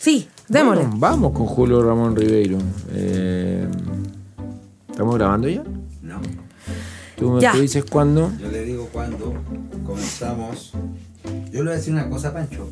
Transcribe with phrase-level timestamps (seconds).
[0.00, 0.82] Sí, démosle.
[0.84, 2.58] Bueno, vamos con Julio Ramón Ribeiro.
[2.92, 3.66] Eh,
[4.90, 5.62] ¿Estamos grabando ya?
[6.02, 6.20] No,
[7.16, 7.52] ¿Tú me Ya.
[7.52, 8.32] tú dices cuándo?
[8.40, 9.34] yo le digo cuando
[9.86, 10.72] comenzamos.
[11.52, 12.68] Yo le voy a decir una cosa, Pancho.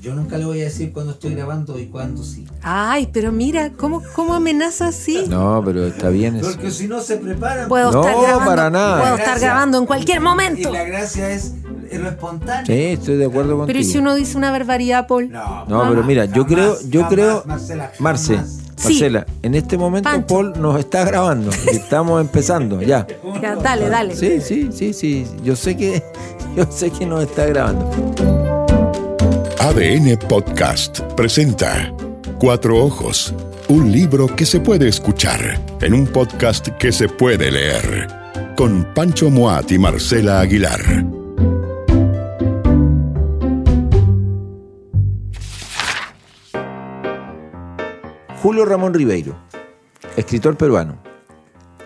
[0.00, 2.44] Yo nunca le voy a decir cuándo estoy grabando y cuándo sí.
[2.62, 5.26] Ay, pero mira, ¿cómo, cómo amenaza así?
[5.28, 6.50] No, pero está bien eso.
[6.50, 7.68] Porque si no se preparan.
[7.68, 8.44] Puedo No, estar grabando.
[8.50, 9.00] para nada.
[9.00, 10.70] Puedo estar grabando en cualquier momento.
[10.70, 11.52] Y la gracia es,
[11.92, 12.66] es lo espontáneo.
[12.66, 13.66] Sí, estoy de acuerdo contigo.
[13.66, 15.30] Pero ¿y si uno dice una barbaridad, Paul?
[15.30, 18.40] No, No, pero mira, yo creo, yo jamás, creo, Marcela, Marce.
[18.76, 18.88] Sí.
[18.94, 20.26] Marcela, en este momento Pancho.
[20.26, 21.50] Paul nos está grabando.
[21.70, 23.06] Estamos empezando, ya.
[23.40, 24.16] Ya, dale, dale.
[24.16, 25.26] Sí, sí, sí, sí.
[25.44, 26.02] Yo sé que,
[26.56, 27.90] yo sé que nos está grabando.
[29.60, 31.94] ADN Podcast presenta
[32.38, 33.32] Cuatro Ojos,
[33.68, 38.08] un libro que se puede escuchar en un podcast que se puede leer,
[38.56, 40.80] con Pancho Moat y Marcela Aguilar.
[48.42, 49.36] Julio Ramón Ribeiro,
[50.16, 50.96] escritor peruano.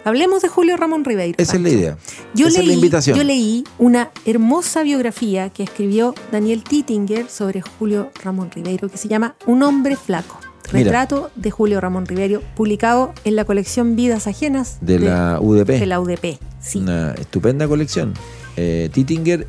[0.04, 1.34] Hablemos de Julio Ramón Ribeiro.
[1.36, 1.98] Esa es la idea.
[2.32, 3.18] Yo Esa leí, es la invitación.
[3.18, 9.08] yo leí una hermosa biografía que escribió Daniel Tittinger sobre Julio Ramón Ribeiro que se
[9.08, 10.38] llama Un hombre flaco.
[10.72, 10.84] Mira.
[10.84, 15.78] Retrato de Julio Ramón Ribeiro, publicado en la colección Vidas Ajenas De la UDP.
[15.78, 16.38] de la UDP.
[16.60, 16.78] Sí.
[16.78, 18.14] Una estupenda colección.
[18.56, 19.46] Eh, Tittinger,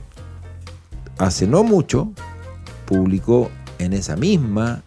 [1.18, 2.12] hace no mucho,
[2.86, 4.84] publicó en esa misma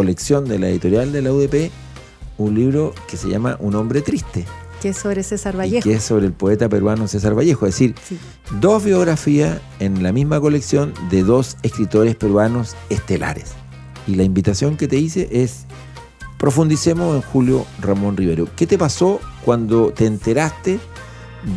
[0.00, 1.70] colección de la editorial de la UDP
[2.36, 4.44] un libro que se llama Un hombre triste.
[4.82, 5.84] Que es sobre César Y Vallejo.
[5.84, 7.64] que es sobre el poeta peruano César Vallejo.
[7.66, 8.18] Es decir, Sí.
[8.60, 13.52] dos biografías en la misma colección de dos escritores peruanos estelares.
[14.06, 15.64] Y la invitación que te hice es
[16.36, 18.46] profundicemos en Julio Ramón Rivero.
[18.54, 20.78] ¿Qué te pasó cuando te enteraste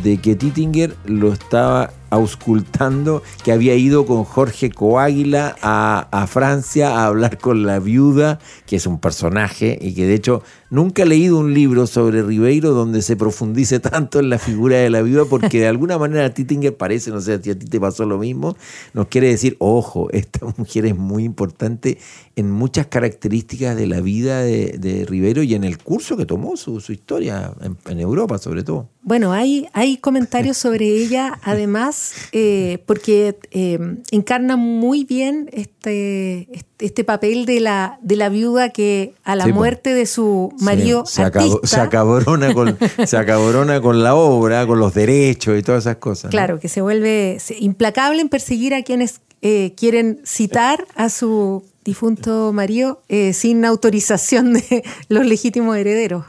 [0.02, 6.90] de que Tittinger lo estaba auscultando, que había ido con Jorge Coáguila a, a Francia
[6.90, 11.06] a hablar con la viuda, que es un personaje y que de hecho nunca he
[11.06, 15.24] leído un libro sobre Ribeiro donde se profundice tanto en la figura de la viuda,
[15.26, 18.56] porque de alguna manera Tittinger parece, no sé a ti te pasó lo mismo,
[18.94, 21.98] nos quiere decir, ojo, esta mujer es muy importante
[22.36, 26.56] en muchas características de la vida de, de Ribeiro y en el curso que tomó
[26.56, 28.88] su, su historia, en- en Europa sobre todo.
[29.02, 33.78] Bueno, hay, hay comentarios sobre ella, además, eh, porque eh,
[34.10, 39.44] encarna muy bien este, este, este papel de la, de la viuda que a la
[39.44, 44.02] Sí, muerte de su marido se, se, acabó- artista, se acabrona con, se acabrona con
[44.02, 46.24] la obra, con los derechos y todas esas cosas.
[46.24, 46.30] ¿no?
[46.30, 52.52] claro, que se vuelve implacable en perseguir a quienes eh, quieren citar a su difunto
[52.52, 56.26] marido eh, sin autorización de los legítimos herederos.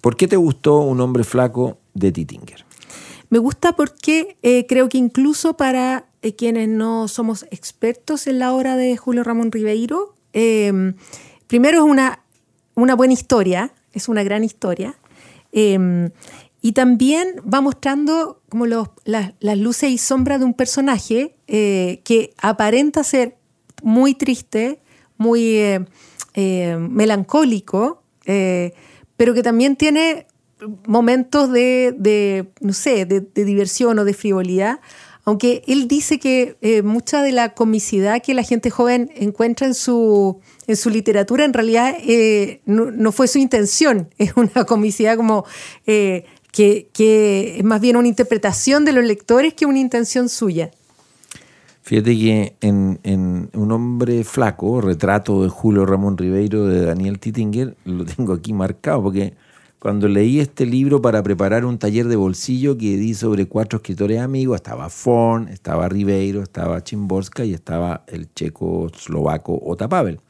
[0.00, 2.64] ¿Por qué te gustó un hombre flaco de Tittinger?
[3.30, 6.06] Me gusta porque eh, creo que incluso para
[6.36, 10.14] quienes no somos expertos en la obra de Julio Ramón Ribeiro,
[11.48, 12.22] primero es una,
[12.74, 14.94] una buena historia, es una gran historia,
[15.50, 16.10] eh,
[16.60, 22.34] y también va mostrando como los- las, luces y sombras de un personaje eh, que
[22.38, 23.36] aparenta ser
[23.82, 24.80] muy triste,
[25.16, 25.84] muy eh,
[26.34, 28.02] eh, melancólico,
[29.16, 30.26] pero que también tiene
[30.86, 34.80] momentos de, no sé, de diversión o de frivolidad,
[35.28, 39.74] aunque él dice que eh, mucha de la comicidad que la gente joven encuentra en
[39.74, 45.44] su, en su literatura en realidad eh, no, fue su intención, es una comicidad como
[45.86, 50.70] eh, que, que es más bien una interpretación de los lectores que una intención suya.
[51.82, 57.76] Fíjate que en, en Un hombre flaco, retrato de Julio Ramón Ribeiro de Daniel Tittinger,
[57.84, 59.34] lo tengo aquí marcado porque
[59.78, 64.20] cuando leí este libro para preparar un taller de bolsillo que di sobre cuatro escritores
[64.20, 70.20] amigos, estaba Forn, estaba Ribeiro, estaba Chimborska y estaba el checo eslovaco Ota Pavel.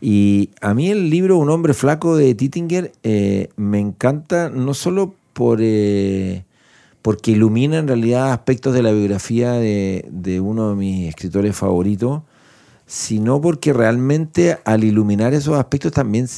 [0.00, 5.14] Y a mí el libro Un hombre flaco de Tittinger eh, me encanta no solo
[5.32, 6.44] por, eh,
[7.02, 12.22] porque ilumina en realidad aspectos de la biografía de, uno de mis escritores favoritos,
[12.86, 16.28] sino porque realmente al iluminar esos aspectos también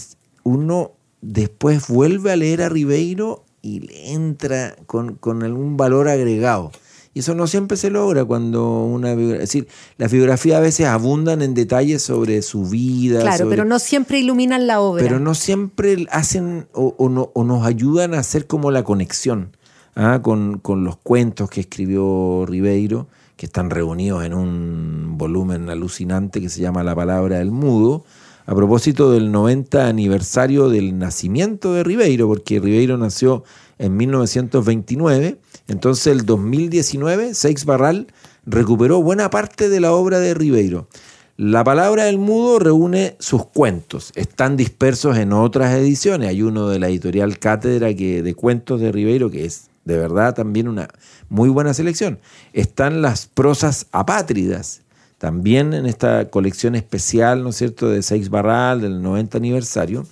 [0.43, 6.73] uno después vuelve a leer a Ribeiro y le entra con, con algún valor agregado.
[7.13, 9.43] Y eso no siempre se logra cuando una biografía...
[9.43, 9.67] Es decir,
[9.99, 13.21] las biografías a veces abundan en detalles sobre su vida.
[13.21, 15.03] Claro, sobre- pero no siempre iluminan la obra.
[15.03, 19.57] pero no siempre hacen o, o no- o nos ayudan a hacer como la conexión
[19.97, 20.21] ¿ah?
[20.23, 26.49] con, con los cuentos que escribió Ribeiro, que están reunidos en un volumen alucinante que
[26.49, 28.05] se llama La Palabra del Mudo,
[28.47, 33.45] a propósito del 90 aniversario del nacimiento de Ribeiro, porque Ribeiro nació
[33.79, 35.39] en 1929,
[35.69, 38.09] entonces el 2019 Seix Barral
[38.45, 40.89] recuperó buena parte de la obra de Ribeiro.
[41.37, 44.13] La palabra del mudo reúne sus cuentos.
[44.15, 46.29] Están dispersos en otras ediciones.
[46.29, 50.35] Hay uno de la editorial Cátedra que, de cuentos de Ribeiro que es de verdad
[50.35, 50.89] también una
[51.29, 52.19] muy buena selección.
[52.53, 54.83] Están las prosas apátridas,
[55.21, 60.07] también en esta colección especial, ¿no es cierto?, de Seix Barral, del 90 aniversario.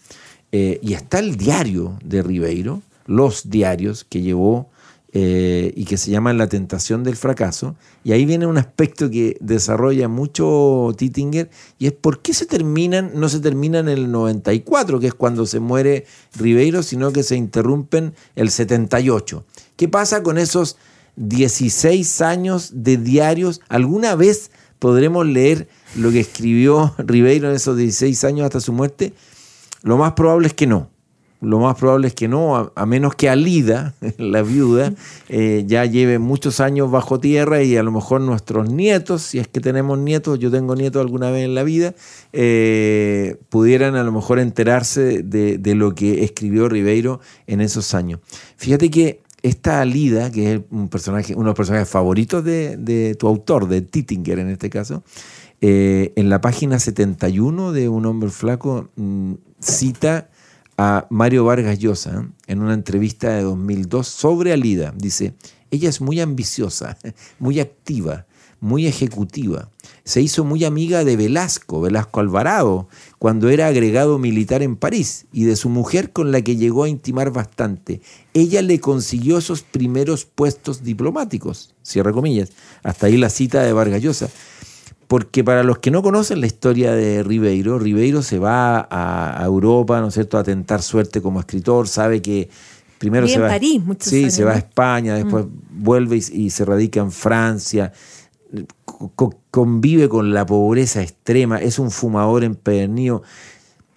[0.52, 4.68] Eh, y está el diario de Ribeiro, los diarios que llevó
[5.14, 7.74] eh, y que se llama La tentación del fracaso.
[8.04, 13.12] Y ahí viene un aspecto que desarrolla mucho Tittinger y es por qué se terminan,
[13.14, 16.04] no se terminan en el 94, que es cuando se muere
[16.36, 19.42] Ribeiro, sino que se interrumpen el 78.
[19.76, 20.76] ¿Qué pasa con esos
[21.16, 23.62] 16 años de diarios?
[23.70, 29.12] ¿Alguna vez podremos leer lo que escribió Ribeiro en esos 16 años hasta su muerte?
[29.82, 30.90] Lo más probable es que no
[31.40, 34.92] lo más probable es que no, a, menos que Alida, la viuda,
[35.28, 39.46] eh, ya lleve muchos años bajo tierra y a lo mejor nuestros nietos, si es
[39.46, 41.94] que tenemos nietos, yo tengo nietos alguna vez en la vida,
[42.32, 48.20] eh, pudieran a lo mejor enterarse de, lo que escribió Ribeiro en esos años.
[48.56, 53.26] Fíjate que esta Alida, que es un personaje, uno de los personajes favoritos de, tu
[53.26, 55.02] autor, de Tittinger en este caso,
[55.60, 60.28] eh, en la página 71 de Un hombre flaco mm, cita
[60.76, 64.94] a Mario Vargas Llosa en una entrevista de 2002 sobre Alida.
[64.96, 65.34] Dice,
[65.70, 66.96] ella es muy ambiciosa,
[67.40, 68.26] muy activa,
[68.60, 69.70] muy ejecutiva.
[70.04, 72.88] Se hizo muy amiga de Velasco, Velasco Alvarado,
[73.18, 76.88] cuando era agregado militar en París, y de su mujer con la que llegó a
[76.88, 78.00] intimar bastante.
[78.34, 82.50] Ella le consiguió esos primeros puestos diplomáticos, cierra comillas.
[82.82, 84.30] Hasta ahí la cita de Vargas Llosa
[85.08, 90.00] porque para los que no conocen la historia de Ribeiro, Ribeiro se va a, Europa,
[90.00, 92.50] ¿no es cierto?, a tentar suerte como escritor, sabe que
[92.98, 95.82] primero se va, París, sí, se va a España, después mm.
[95.82, 97.90] vuelve y, se radica en Francia,
[99.50, 103.22] convive con la pobreza extrema, es un fumador empedernido.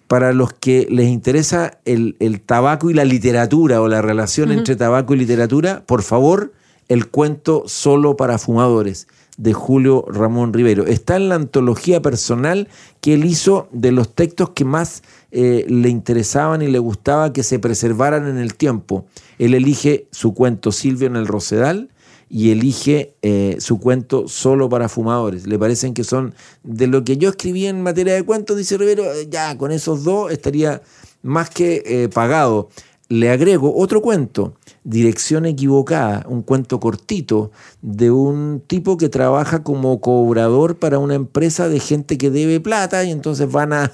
[0.06, 5.14] Para los que les interesa el, tabaco y la literatura o la relación entre tabaco
[5.14, 6.52] y literatura, por favor,
[6.88, 9.06] el cuento solo para fumadores
[9.38, 10.86] de Julio Ramón Rivero.
[10.86, 12.68] Está en la antología personal
[13.00, 17.42] que él hizo de los textos que más eh, le interesaban y le gustaba que
[17.42, 19.06] se preservaran en el tiempo.
[19.38, 21.88] Él elige su cuento Silvio en el Rosedal
[22.34, 25.46] y elige eh, su cuento Solo para Fumadores.
[25.46, 29.04] Le parecen que son de lo que yo escribí en materia de cuentos, dice Rivero,
[29.12, 30.80] eh, ya con esos dos estaría
[31.22, 32.70] más que pagado.
[33.12, 34.54] Le agrego otro cuento
[34.84, 37.50] Dirección equivocada, un cuento cortito
[37.82, 43.04] de un tipo que trabaja como cobrador para una empresa de gente que debe plata
[43.04, 43.92] y entonces van a,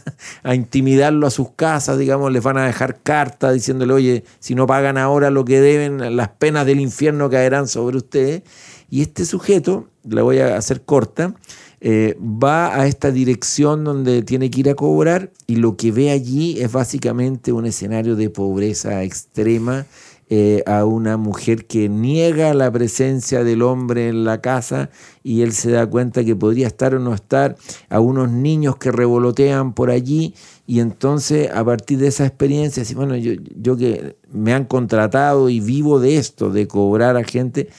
[0.55, 4.97] intimidarlo a sus casas, digamos, les van a dejar cartas diciéndole, oye, si no pagan
[4.97, 8.43] ahora lo que deben, las penas del infierno caerán sobre ustedes.
[8.89, 11.35] Y este sujeto, la voy a hacer corta,
[11.81, 16.11] eh, va a esta dirección donde tiene que ir a cobrar y lo que ve
[16.11, 19.87] allí es básicamente un escenario de pobreza extrema
[20.31, 24.91] eh, a una mujer que niega la presencia del hombre en la casa
[25.23, 27.57] y él se da cuenta que podría estar o no estar,
[27.89, 30.35] a unos niños que revolotean por allí
[30.67, 35.61] y entonces a partir de esa experiencia, bueno, yo, yo que me han contratado y
[35.61, 37.71] vivo de esto, de cobrar a gente,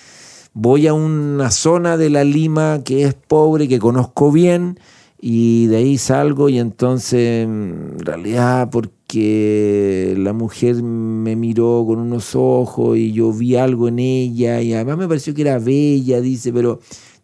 [0.61, 4.77] voy a una zona de la Lima que es pobre, que conozco bien,
[5.21, 12.35] y de ahí salgo y entonces en realidad porque la mujer me miró con unos
[12.35, 16.51] ojos y yo vi algo en ella y además me pareció que era bella, dice,
[16.51, 16.80] pero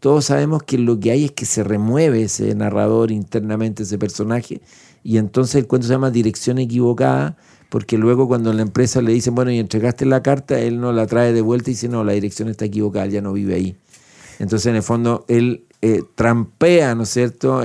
[0.06, 4.62] todos sabemos que lo que hay es que se remueve ese narrador internamente, ese personaje,
[5.04, 7.38] y entonces el cuento se llama Dirección Equivocada,
[7.70, 11.08] porque luego cuando la empresa le dicen, bueno, y entregaste la carta, él no la
[11.08, 13.78] trae de vuelta y dice, no, la dirección está equivocada, ya no vive ahí.
[14.38, 17.64] Entonces, en el fondo, él eh, trampea, ¿no es cierto?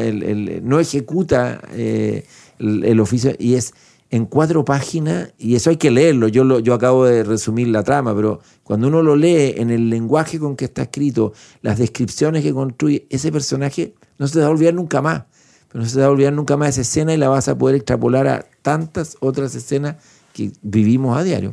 [0.63, 2.25] no ejecuta eh,
[2.59, 3.75] el, oficio y es
[4.11, 7.85] en cuatro páginas, y eso hay que leerlo, yo, lo, yo acabo de resumir la
[7.85, 12.43] trama, pero cuando uno lo lee en el lenguaje con que está escrito, las descripciones
[12.43, 15.25] que construye, ese personaje no se te va a olvidar nunca más,
[15.69, 17.57] pero no se te va a olvidar nunca más esa escena y la vas a
[17.57, 19.97] poder extrapolar a tantas otras escenas
[20.33, 21.53] que vivimos a diario.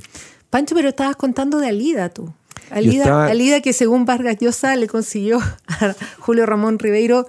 [0.49, 2.33] Pancho, pero estabas contando de Alida tú.
[2.69, 7.27] Alida, que según Vargas Llosa le consiguió a Julio Ramón Ribeiro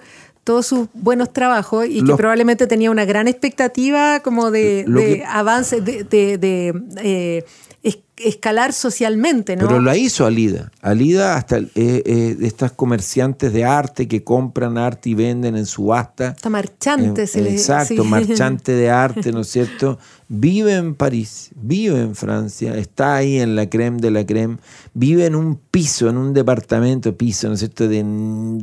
[0.49, 6.73] todos sus buenos trabajos y que probablemente tenía una gran expectativa como de, avance, de,
[7.03, 7.45] eh,
[8.19, 9.67] escalar socialmente, ¿no?
[9.67, 10.71] Pero la hizo Alida.
[10.81, 16.29] Alida hasta eh, eh, estas comerciantes de arte que compran arte y venden en subasta.
[16.29, 19.99] Está marchante, se le Exacto, marchante de arte, ¿no es cierto?
[20.27, 24.57] Vive en París, vive en Francia, está ahí en la creme de la creme,
[24.93, 28.05] vive en un piso, en un departamento piso, ¿no es cierto?, de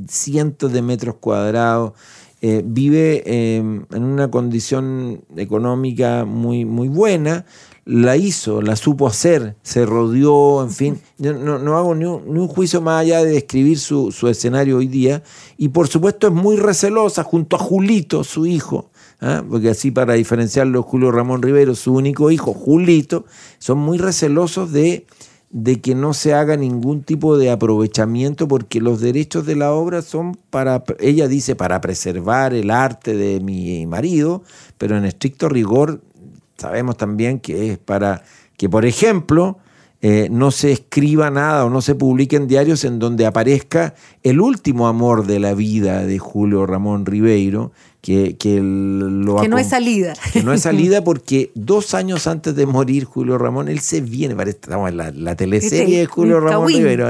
[0.08, 1.94] cientos de metros cuadrados
[2.42, 7.46] eh, vive eh, en una condición económica muy, muy buena,
[7.86, 11.00] la hizo, la supo hacer, se rodeó, en fin.
[11.18, 14.78] No, no hago ni un, ni un, juicio más allá de describir su, su, escenario
[14.78, 15.22] hoy día.
[15.56, 18.90] Y por supuesto es muy recelosa junto a Julito, su hijo,
[19.20, 19.44] ¿ah?
[19.48, 23.24] porque así para diferenciarlo, Julio Ramón Rivero, su único hijo, Julito,
[23.60, 25.06] son muy recelosos de,
[25.50, 30.02] de que no se haga ningún tipo de aprovechamiento porque los derechos de la obra
[30.02, 34.42] son para, ella dice, para preservar el arte de mi marido,
[34.76, 36.00] pero en estricto rigor
[36.56, 38.22] sabemos también que es para
[38.56, 39.58] que, por ejemplo,
[40.02, 44.40] eh, no se escriba nada o no se publique en diarios en donde aparezca el
[44.40, 47.72] último amor de la vida de Julio Ramón Ribeiro,
[48.02, 50.12] que, que lo Que no es salida.
[50.32, 54.36] Que no es salida porque dos años antes de morir Julio Ramón, él se viene,
[54.36, 57.08] parece, estamos en la, la teleserie de Julio Ramón Ribeiro.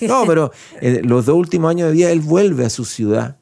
[0.00, 3.38] No, pero eh, los dos últimos años de vida él vuelve a su ciudad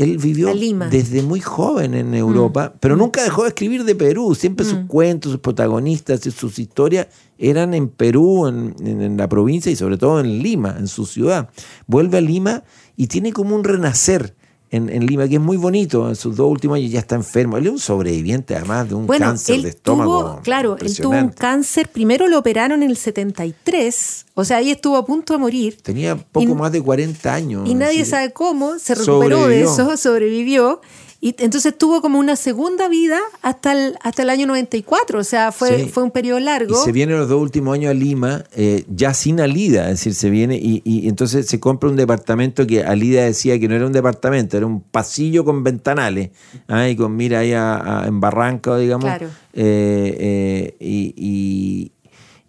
[0.00, 0.50] él vivió
[0.90, 2.78] desde muy joven en Europa, mm.
[2.80, 4.34] pero nunca dejó de escribir de Perú.
[4.34, 4.86] Siempre sus mm.
[4.86, 9.98] cuentos, sus protagonistas y sus historias eran en Perú, en, en, la provincia y sobre
[9.98, 11.50] todo en Lima, en su ciudad.
[11.86, 12.64] Vuelve a Lima
[12.96, 14.34] y tiene como un renacer
[14.70, 16.08] en, en, Lima, que es muy bonito.
[16.08, 17.56] En sus dos últimos años ya está enfermo.
[17.56, 20.20] Él es un sobreviviente, además, de un cáncer de estómago.
[20.20, 21.88] Tuvo, claro, él tuvo un cáncer.
[21.88, 24.26] Primero lo operaron en el 73.
[24.34, 25.78] O sea, ahí estuvo a punto de morir.
[25.82, 27.68] Tenía poco y, más de 40 años.
[27.68, 28.78] Y nadie sabe cómo.
[28.78, 29.48] Se recuperó sobrevivió.
[29.48, 30.80] de eso, sobrevivió.
[31.22, 35.52] Y entonces tuvo como una segunda vida hasta el, hasta el año 94, o sea,
[35.52, 35.88] fue, sí.
[35.90, 36.80] fue un periodo largo.
[36.80, 40.14] Y se viene los dos últimos años a Lima, eh, ya sin Alida, es decir,
[40.14, 43.84] se viene y, y, entonces se compra un departamento que Alida decía que no era
[43.84, 46.30] un departamento, era un pasillo con ventanales,
[46.68, 46.88] ¿ah?
[46.88, 49.04] y con mira ahí a, a, en Barranca, digamos.
[49.04, 49.26] Claro.
[49.52, 51.92] Eh, eh, y,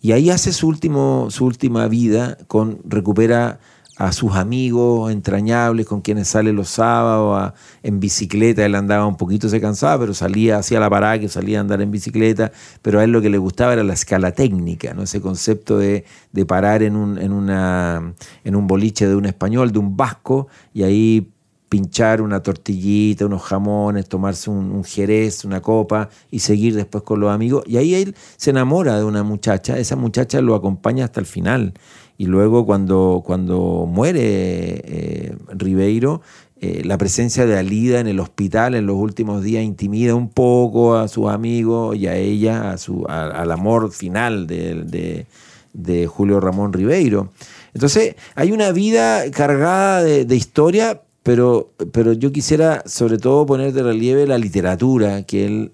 [0.01, 3.59] y, ahí hace su, último, su última vida, con recupera
[3.97, 8.65] a sus amigos entrañables con quienes sale los sábados en bicicleta.
[8.65, 11.81] Él andaba un poquito, se cansaba, pero salía, hacía la parada que salía a andar
[11.81, 12.51] en bicicleta.
[12.81, 15.03] Pero a él lo que le gustaba era la escala técnica, ¿no?
[15.03, 19.71] ese concepto de, de parar en un, en, una, en un boliche de un español,
[19.71, 21.31] de un vasco, y ahí
[21.71, 27.21] pinchar una tortillita, unos jamones, tomarse un, un, jerez, una copa y seguir después con
[27.21, 27.63] los amigos.
[27.65, 31.73] Y ahí él se enamora de una muchacha, esa muchacha lo acompaña hasta el final.
[32.21, 36.21] Y luego cuando, cuando muere eh, Ribeiro,
[36.59, 40.95] eh, la presencia de Alida en el hospital en los últimos días intimida un poco
[40.95, 45.25] a sus amigos y a ella, a su, al amor final de, de,
[45.73, 47.31] de, Julio Ramón Ribeiro.
[47.73, 53.73] Entonces hay una vida cargada de, de historia, pero, pero yo quisiera sobre todo poner
[53.73, 55.71] de relieve la literatura que él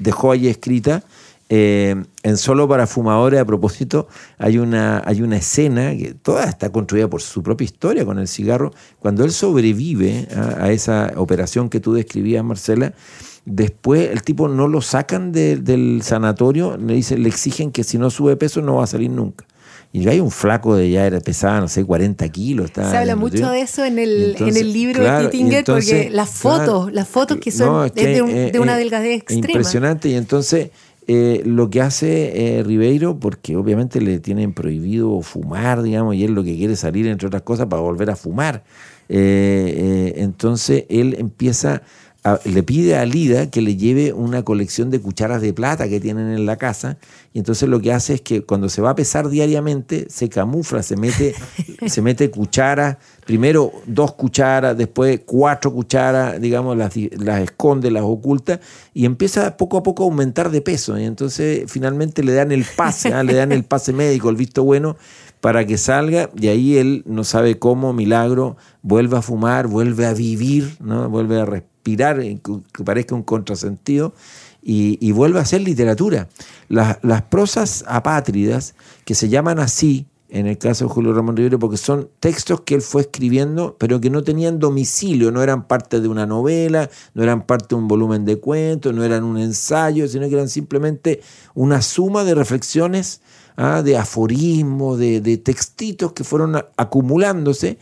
[0.00, 1.04] dejó allí escrita
[1.52, 4.06] eh, en Solo para Fumadores, a propósito,
[4.38, 8.28] hay una, hay una escena que toda está construida por su propia historia con el
[8.28, 8.70] cigarro.
[9.00, 12.94] Cuando él sobrevive a, a esa operación que tú describías, Marcela,
[13.44, 17.98] después el tipo no lo sacan de, del sanatorio, le, dicen, le exigen que si
[17.98, 19.44] no sube peso no va a salir nunca.
[19.92, 22.66] Y hay un flaco de ya era pesada, no sé, 40 kilos.
[22.66, 25.58] Estaba Se habla mucho de eso en el, entonces, en el libro claro, de Tittinger,
[25.58, 28.52] entonces, porque las fotos, claro, las fotos que son no, es que, de, un, eh,
[28.52, 29.46] de, una delgadez extrema.
[29.46, 30.70] Impresionante, y entonces
[31.12, 36.34] eh, lo que hace eh, Ribeiro, porque obviamente le tienen prohibido fumar, digamos, y él
[36.34, 38.62] lo que quiere salir, entre otras cosas, para volver a fumar.
[39.08, 41.82] Eh, entonces él empieza
[42.24, 46.00] a, le pide a Lida que le lleve una colección de cucharas de plata que
[46.00, 46.98] tienen en la casa
[47.32, 50.82] y entonces lo que hace es que cuando se va a pesar diariamente se camufla,
[50.82, 51.34] se mete,
[51.86, 58.60] se mete cucharas, primero dos cucharas, después cuatro cucharas, digamos, las, las esconde, las oculta
[58.92, 62.64] y empieza poco a poco a aumentar de peso y entonces finalmente le dan el
[62.76, 63.24] pase, ¿eh?
[63.24, 64.96] le dan el pase médico, el visto bueno
[65.40, 70.12] para que salga y ahí él no sabe cómo, milagro, vuelve a fumar, vuelve a
[70.12, 71.08] vivir, ¿no?
[71.08, 74.14] vuelve a respirar, que parezca un contrasentido,
[74.62, 76.28] y, y vuelve a hacer literatura.
[76.68, 81.58] Las, las, prosas apátridas, que se llaman así, en el caso de Julio Ramón Rivero,
[81.58, 86.00] porque son textos que él fue escribiendo, pero que no tenían domicilio, no eran parte
[86.00, 90.06] de una novela, no eran parte de un volumen de cuentos, no eran un ensayo,
[90.06, 91.20] sino que eran simplemente
[91.54, 93.22] una suma de reflexiones
[93.56, 93.82] ¿ah?
[93.82, 97.78] de aforismos, de, de, textitos que fueron acumulándose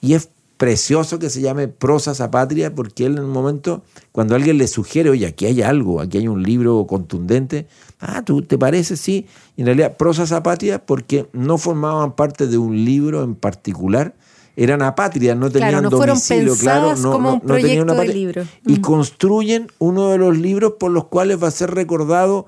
[0.00, 0.30] y es
[0.62, 4.68] precioso que se llame Prosas a Patria porque él en un momento, cuando alguien le
[4.68, 7.66] sugiere, oye, aquí hay algo, aquí hay un libro contundente,
[7.98, 8.96] ah, ¿tú te parece?
[8.96, 9.26] Sí,
[9.56, 14.14] y en realidad Prosas a Patria porque no formaban parte de un libro en particular,
[14.54, 17.94] eran apátridas, no tenían claro, no domicilio, claro, no, como un no, no tenían una
[17.94, 18.44] patria, libro.
[18.64, 18.80] Y mm.
[18.82, 22.46] construyen uno de los libros por los cuales va a ser recordado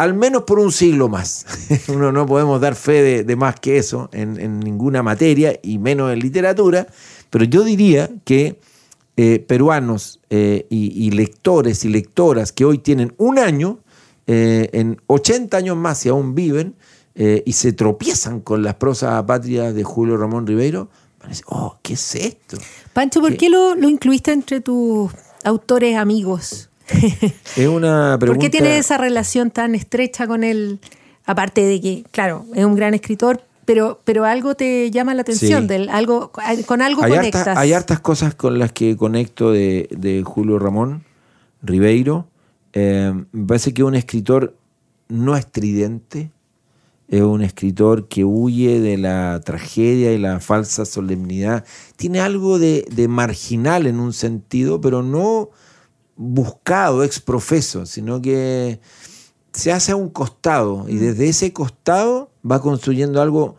[0.00, 1.44] al menos por un siglo más.
[1.88, 5.76] Uno no podemos dar fe de, de más que eso en, en, ninguna materia y
[5.76, 6.86] menos en literatura,
[7.30, 8.58] pero yo diría que
[9.16, 13.78] eh, peruanos eh, y, y lectores y lectoras que hoy tienen un año,
[14.26, 16.74] eh, en 80 años más, si aún viven,
[17.44, 21.76] y se tropiezan con las prosas apátridas de Julio Ramón Ribeiro, van a decir, oh,
[21.82, 22.56] ¿qué es esto?
[22.94, 23.36] Pancho, ¿por ¿Qué?
[23.36, 25.10] qué lo, lo incluiste entre tus
[25.44, 26.70] autores amigos?
[27.56, 28.26] Es una pregunta...
[28.26, 30.80] ¿Por qué tiene esa relación tan estrecha con él?
[31.26, 35.62] Aparte de que, claro, es un gran escritor, pero, pero algo te llama la atención,
[35.62, 35.68] Sí.
[35.68, 36.32] del, algo,
[36.66, 37.56] con algo hay, conectas.
[37.56, 41.04] hay hartas cosas con las que conecto de, de Julio Ramón
[41.62, 42.26] Ribeiro.
[42.72, 44.56] Eh, me parece que es un escritor
[45.08, 46.32] no estridente,
[47.06, 51.64] es un escritor que huye de la tragedia y la falsa solemnidad.
[51.94, 55.50] Tiene algo de, de marginal en un sentido, pero no
[56.16, 58.80] buscado, exprofeso, sino que
[59.52, 63.56] se hace a un costado y desde ese costado va construyendo algo,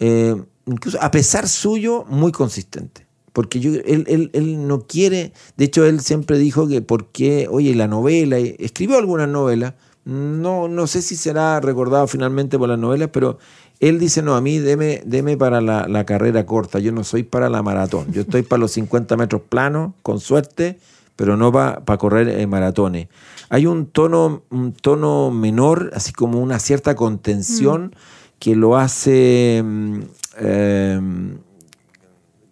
[0.00, 0.34] eh,
[0.66, 3.06] incluso a pesar suyo, muy consistente.
[3.32, 7.74] Porque él, él- él no quiere, de hecho él siempre dijo que por qué, oye,
[7.74, 13.08] la novela, escribió algunas novelas, no, no sé si será recordado finalmente por las novelas,
[13.12, 13.38] pero
[13.80, 17.22] él dice, no, a mí deme, deme para la, la carrera corta, yo no soy
[17.22, 20.78] para la maratón, yo estoy para los 50 metros planos, con suerte,
[21.16, 23.08] pero no para correr eh, maratones.
[23.48, 27.94] Hay un tono, un tono menor, así como una cierta contención
[28.38, 30.00] que lo hace mm,
[30.38, 31.00] eh,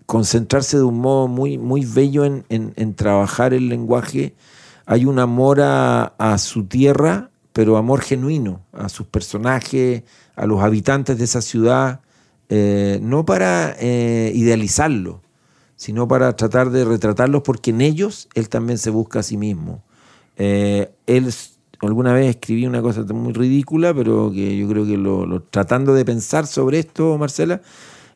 [0.07, 4.35] concentrarse de un modo muy, muy bello en, en- en trabajar el lenguaje.
[4.87, 10.03] Hay un amor a, a su tierra, pero amor genuino, a sus personajes,
[10.37, 12.01] a los habitantes de esa ciudad,
[12.49, 15.23] eh, no para eh, idealizarlo,
[15.81, 19.83] sino para tratar de retratarlos porque en ellos él también se busca a sí mismo.
[20.37, 21.33] Eh, él
[21.81, 26.05] alguna vez escribí una cosa muy ridícula, pero que yo creo que lo, tratando de
[26.05, 27.63] pensar sobre esto, Marcela,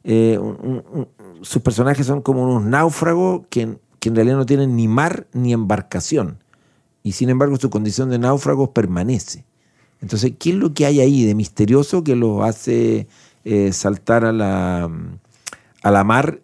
[0.04, 0.38] eh,
[1.40, 5.54] sus personajes son como unos náufragos que, que en realidad no tienen ni mar ni
[5.54, 6.44] embarcación.
[7.02, 9.46] Y sin embargo su condición de náufragos permanece.
[10.02, 13.08] Entonces, ¿qué es lo que hay ahí de misterioso que los hace
[13.46, 14.90] eh, saltar a la,
[15.82, 16.40] a la mar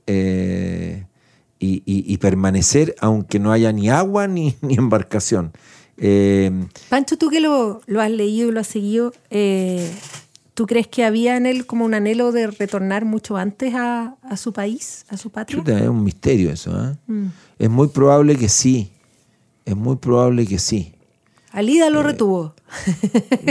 [1.61, 5.53] y, y- y permanecer aunque no haya ni agua ni, ni embarcación?
[6.03, 6.51] Eh,
[6.89, 9.89] Pancho, tú que lo, lo has leído y lo has seguido, eh,
[10.55, 14.37] ¿tú crees que había en él como un anhelo de retornar mucho antes a, a
[14.39, 15.63] su país, a su patria?
[15.79, 16.71] es un misterio eso.
[16.73, 16.97] ¿eh?
[17.07, 17.27] Mm.
[17.59, 18.91] Es muy probable que sí.
[19.67, 20.95] Es muy probable que sí.
[21.53, 22.55] Alida lo retuvo.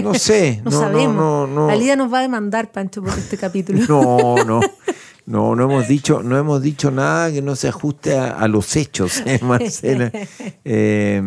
[0.02, 0.62] No sé.
[0.66, 1.50] No, no, sabemos.
[1.50, 1.70] No.
[1.70, 3.80] Alida nos va a demandar, Pancho, por este capítulo.
[3.88, 4.60] No, no.
[5.30, 8.76] No, no hemos dicho, no hemos dicho nada que no se ajuste a, a los
[8.76, 10.12] hechos, ¿eh, Marcela.
[10.66, 11.22] Eh,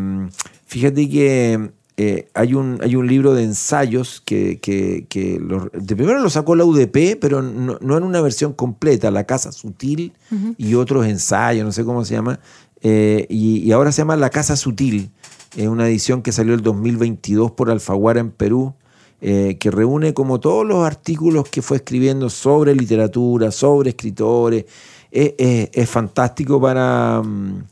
[0.67, 5.95] fíjate que eh, hay, un, hay un libro de ensayos que, que, que lo- de
[5.97, 10.13] primero lo sacó la UDP, pero no, no en una versión completa, La Casa Sutil
[10.59, 12.41] y otros ensayos, no sé cómo se llama.
[12.81, 15.11] Eh, y, y ahora se llama La Casa Sutil,
[15.57, 18.75] es una edición que salió el 2022 por Alfaguara en Perú
[19.23, 24.67] eh, que reúne como todos los artículos que fue escribiendo sobre literatura, sobre escritores.
[25.11, 27.65] Es, es- fantástico para, mm,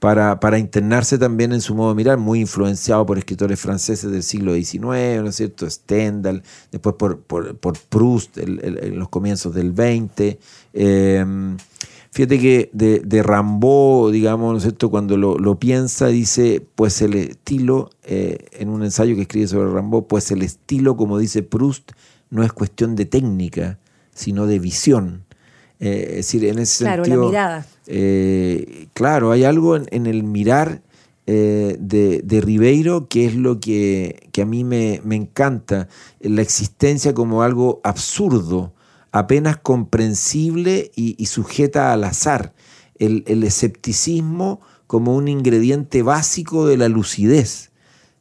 [0.00, 4.22] para, para internarse también en su modo de mirar, muy influenciado por escritores franceses del
[4.24, 5.68] siglo XIX, ¿no es cierto?
[5.70, 10.38] Stendhal, después por, por, por Proust en los comienzos del XX.
[12.14, 14.90] Fíjate que de, de Rambaud, digamos, ¿no es cierto?
[14.90, 19.70] Cuando lo, lo piensa, dice, pues el estilo, eh, en un ensayo que escribe sobre
[19.72, 21.92] Rambaud, pues el estilo, como dice Proust,
[22.28, 23.78] no es cuestión de técnica,
[24.14, 25.24] sino de visión.
[25.80, 27.28] Eh, es decir, en ese Claro, la sentido.
[27.28, 27.66] mirada.
[27.86, 30.82] eh, claro, hay algo en, en el mirar
[31.26, 35.88] eh, de, de Ribeiro que es lo que, que a mí me, me encanta.
[36.20, 38.74] La existencia como algo absurdo,
[39.12, 42.54] apenas comprensible y, sujeta al azar.
[42.98, 47.72] El, el escepticismo como un ingrediente básico de la lucidez.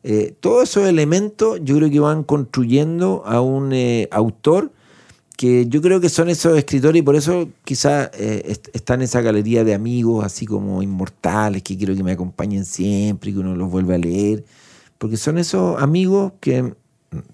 [0.03, 4.71] Eh, todos esos elementos yo creo que van construyendo a un eh, autor
[5.37, 9.75] que yo creo que son esos escritores y por eso quizá eh, esa galería de
[9.75, 13.95] amigos así como inmortales que quiero que me acompañen siempre y que uno los vuelva
[13.95, 14.43] a leer,
[14.97, 16.73] porque son esos amigos que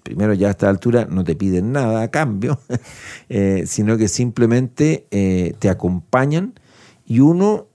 [0.02, 2.60] primero ya a esta altura no te piden nada a cambio,
[3.28, 6.54] eh, sino que simplemente eh, te acompañan
[7.06, 7.66] y uno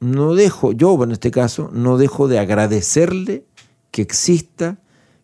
[0.00, 3.44] no dejo, yo en este caso, no dejo de agradecerle
[3.90, 4.78] que exista,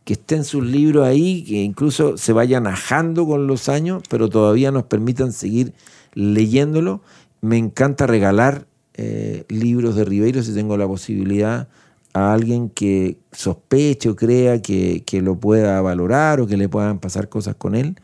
[0.04, 4.72] que estén sus libros ahí, que incluso se vayan ajando con los años, pero todavía
[4.72, 5.74] nos permitan seguir
[6.14, 7.02] leyéndolo.
[7.40, 11.68] Me encanta regalar eh, libros de Ribeiro si tengo la posibilidad
[12.12, 16.98] a alguien que sospeche o crea que, que lo pueda valorar o que le puedan
[16.98, 17.96] pasar cosas con él.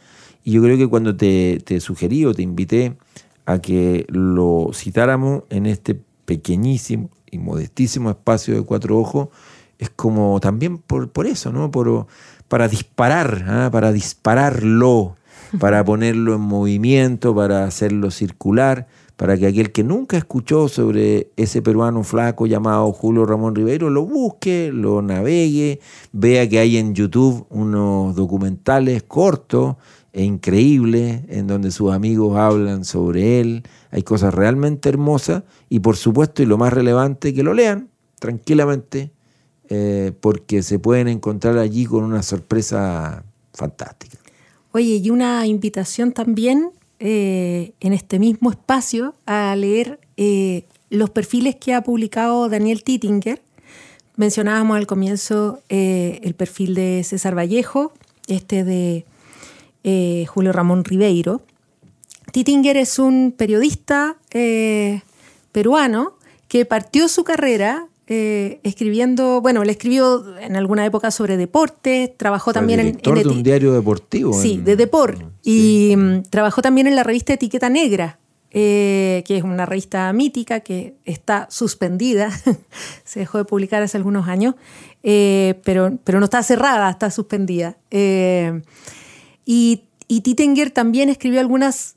[0.45, 2.97] Y yo creo que cuando te, te sugerí o te invité
[3.45, 9.29] a que lo citáramos en este pequeñísimo y modestísimo espacio de Cuatro Ojos
[9.79, 11.71] es como también por, por eso, ¿no?
[12.49, 13.69] Para disparar, ¿ah?
[13.71, 15.17] para dispararlo,
[15.59, 21.61] para ponerlo en movimiento, para hacerlo circular, para que aquel que nunca escuchó sobre ese
[21.61, 25.81] peruano flaco llamado Julio Ramón Ribeiro lo busque, lo navegue,
[26.13, 29.75] vea que hay en YouTube unos documentales cortos
[30.13, 35.97] e increíbles en donde sus amigos hablan sobre él, hay cosas realmente hermosas y por
[35.97, 37.89] supuesto y lo más relevante que lo lean
[38.21, 39.11] tranquilamente
[39.69, 44.17] eh, porque se pueden encontrar allí con una sorpresa fantástica.
[44.71, 51.57] Oye, y una invitación también eh, en este mismo espacio a leer eh, los perfiles
[51.57, 53.43] que ha publicado Daniel Tittinger.
[54.17, 57.93] Mencionábamos al comienzo el perfil de César Vallejo,
[58.27, 61.41] este de Julio Ramón Ribeiro.
[62.33, 64.17] Tittinger es un periodista
[65.53, 66.15] peruano
[66.49, 72.55] que partió su carrera eh, escribiendo, bueno, le escribió en alguna época sobre deportes, trabajó
[72.55, 73.15] también en, en...
[73.15, 74.33] de un diario deportivo.
[74.33, 75.27] Sí, de deporte.
[75.43, 78.19] Y mm, trabajó también en la revista Etiqueta Negra,
[78.51, 82.31] eh, que es una revista mítica que está suspendida,
[83.05, 84.55] se dejó de publicar hace algunos años,
[85.03, 87.77] eh, pero, pero no está cerrada, está suspendida.
[87.93, 91.97] y, y también escribió algunas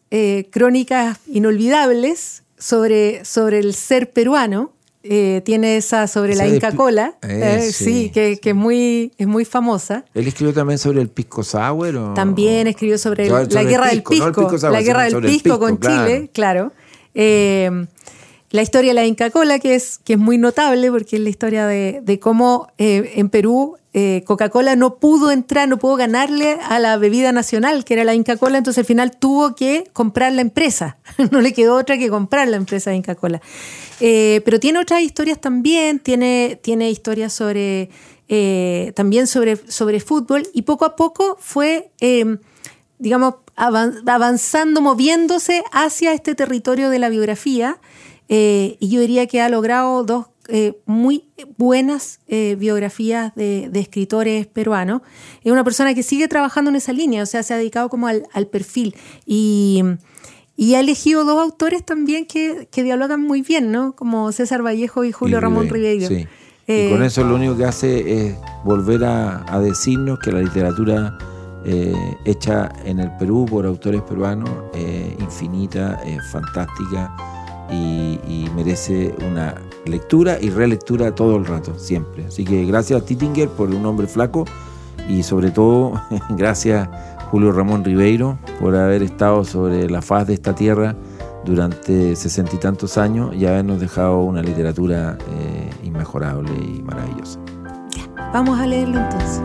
[0.51, 4.73] crónicas inolvidables sobre, sobre el ser peruano.
[5.03, 9.45] Eh, tiene esa sobre la Inca Cola, eh, eh, sí, que, es, muy, es muy
[9.45, 10.05] famosa.
[10.13, 12.13] ¿Él escribió también sobre el pisco sour?
[12.13, 16.71] También escribió sobre, la guerra del pisco, la guerra del pisco, con Chile, claro.
[18.51, 21.29] La historia de la Inca Cola, que es, que es muy notable porque es la
[21.29, 23.77] historia de, cómo en Perú
[24.25, 28.37] Coca-Cola no pudo entrar, no pudo ganarle a la bebida nacional, que era la Inca
[28.37, 30.97] Cola, entonces al final tuvo que comprar la empresa.
[31.31, 33.41] no le quedó otra que comprar la empresa de Inca Cola.
[34.03, 37.91] Eh, pero tiene otras historias también, tiene, tiene historias sobre,
[38.29, 42.39] eh, también sobre, sobre fútbol y poco a poco fue, em,
[42.97, 47.77] digamos, avanzando, moviéndose hacia este territorio de la biografía
[48.31, 50.25] eh, y yo diría que ha logrado dos
[50.85, 55.01] muy buenas biografías de, escritores peruanos.
[55.43, 58.07] Es una persona que sigue trabajando en esa línea, o sea, se ha dedicado como
[58.07, 58.93] al, al perfil
[59.25, 59.81] y
[60.61, 63.93] y ha elegido dos autores también que, dialogan muy bien, ¿no?
[63.93, 66.07] Como César Vallejo y Julio Ramón Ribeiro.
[66.07, 66.27] Sí.
[66.67, 71.17] y con eh, eso lo único que hace es volver a, decirnos que la literatura
[71.65, 77.11] eh, hecha en el Perú por autores peruanos es infinita, es fantástica
[77.71, 79.55] y, merece una
[79.85, 82.25] lectura y relectura todo el rato, siempre.
[82.25, 84.45] Así que gracias a Tittinger por un hombre flaco
[85.07, 85.93] y sobre todo
[86.31, 86.87] gracias
[87.31, 90.95] Julio Ramón Ribeiro por haber estado sobre la faz de esta tierra
[91.45, 97.39] durante sesenta y tantos años y habernos dejado una literatura eh, inmejorable y maravillosa.
[98.33, 99.41] Vamos a leerlo entonces.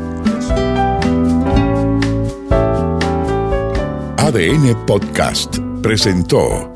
[4.19, 6.76] ADN Podcast presentó